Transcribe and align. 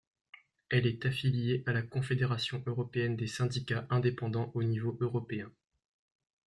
Elle 0.71 0.87
est 0.87 1.05
affiliée 1.05 1.61
à 1.67 1.73
la 1.73 1.83
Confédération 1.83 2.63
européenne 2.65 3.15
des 3.15 3.27
syndicats 3.27 3.85
indépendants 3.91 4.49
au 4.55 4.63
niveau 4.63 4.97
européen. 4.99 5.51